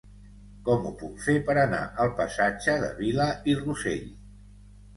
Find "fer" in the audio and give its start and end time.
1.25-1.35